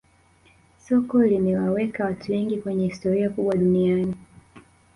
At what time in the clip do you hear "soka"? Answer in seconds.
0.87-1.17